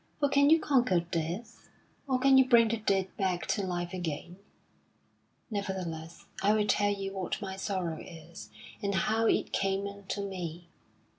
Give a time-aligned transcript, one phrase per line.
[0.19, 1.69] For can you conquer death,
[2.07, 4.37] or can you bring the dead back to life again?
[5.51, 8.49] Nevertheless, I will tell you what my sorrow is,
[8.81, 10.69] and how it came unto me.